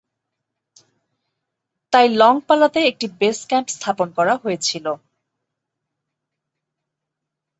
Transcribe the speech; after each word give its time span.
তাই 1.93 2.07
লং 2.19 2.33
পালাতে 2.47 2.79
একটি 2.91 3.05
বেস 3.19 3.39
ক্যাম্প 3.49 3.67
স্থাপন 3.75 4.07
করা 4.17 4.33
হয়েছিল। 4.43 4.85